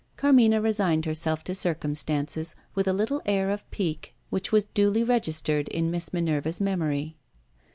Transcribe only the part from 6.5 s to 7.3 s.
memory.